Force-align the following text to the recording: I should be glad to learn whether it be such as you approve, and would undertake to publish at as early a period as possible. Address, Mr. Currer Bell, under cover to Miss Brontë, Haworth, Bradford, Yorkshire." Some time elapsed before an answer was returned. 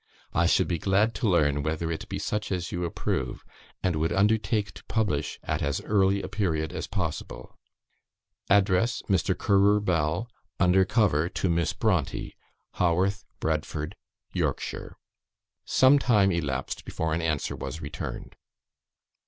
I 0.33 0.47
should 0.47 0.67
be 0.67 0.79
glad 0.79 1.13
to 1.21 1.29
learn 1.29 1.61
whether 1.61 1.91
it 1.91 2.09
be 2.09 2.17
such 2.17 2.51
as 2.51 2.71
you 2.71 2.85
approve, 2.85 3.45
and 3.83 3.95
would 3.97 4.11
undertake 4.11 4.71
to 4.73 4.83
publish 4.85 5.39
at 5.43 5.61
as 5.61 5.79
early 5.81 6.23
a 6.23 6.27
period 6.27 6.73
as 6.73 6.87
possible. 6.87 7.59
Address, 8.49 9.03
Mr. 9.03 9.37
Currer 9.37 9.79
Bell, 9.79 10.27
under 10.59 10.85
cover 10.85 11.29
to 11.29 11.49
Miss 11.49 11.73
Brontë, 11.75 12.31
Haworth, 12.79 13.25
Bradford, 13.39 13.95
Yorkshire." 14.33 14.97
Some 15.65 15.99
time 15.99 16.31
elapsed 16.31 16.83
before 16.83 17.13
an 17.13 17.21
answer 17.21 17.55
was 17.55 17.79
returned. 17.79 18.35